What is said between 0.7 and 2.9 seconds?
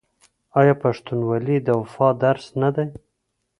پښتونولي د وفا درس نه دی؟